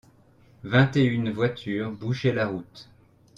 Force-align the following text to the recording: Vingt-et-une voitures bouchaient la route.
Vingt-et-une 0.63 1.29
voitures 1.29 1.91
bouchaient 1.91 2.33
la 2.33 2.47
route. 2.47 2.89